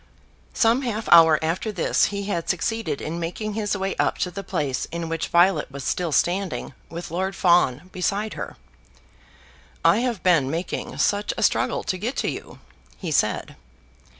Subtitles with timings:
[0.55, 4.43] Some half hour after this he had succeeded in making his way up to the
[4.43, 8.57] place in which Violet was still standing, with Lord Fawn beside her.
[9.85, 12.57] "I have been making such a struggle to get to you,"
[12.97, 13.55] he said.